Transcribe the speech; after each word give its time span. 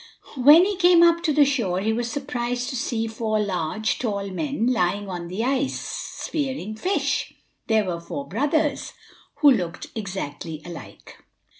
When 0.35 0.65
he 0.65 0.77
came 0.77 1.03
up 1.03 1.21
to 1.21 1.31
the 1.31 1.45
shore 1.45 1.79
he 1.79 1.93
was 1.93 2.09
surprised 2.09 2.69
to 2.69 2.75
see 2.75 3.05
four 3.05 3.39
large, 3.39 3.99
tall 3.99 4.31
men 4.31 4.65
lying 4.65 5.07
on 5.07 5.27
the 5.27 5.43
ice, 5.43 5.79
spearing 5.79 6.75
fish. 6.75 7.33
They 7.67 7.83
were 7.83 8.01
four 8.01 8.27
brothers, 8.27 8.93
who 9.41 9.51
looked 9.51 9.89
exactly 9.95 10.59
alike. 10.65 11.19